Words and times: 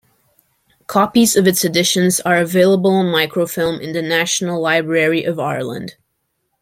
Copies 0.87 1.35
of 1.35 1.45
its 1.45 1.63
editions 1.63 2.19
are 2.21 2.37
available 2.37 2.89
on 2.89 3.11
microfilm 3.11 3.79
in 3.79 3.93
the 3.93 4.01
National 4.01 4.59
Library 4.59 5.23
of 5.23 5.39
Ireland. 5.39 5.93